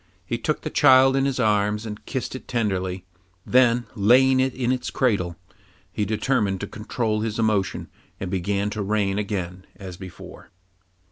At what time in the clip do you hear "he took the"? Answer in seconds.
0.25-0.71